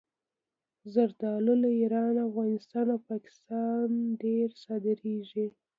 زردالو 0.93 1.53
له 1.63 1.69
ایران، 1.79 2.13
افغانستان 2.27 2.85
او 2.93 2.99
پاکستانه 3.09 3.99
ډېره 4.21 4.55
صادرېږي. 4.63 5.47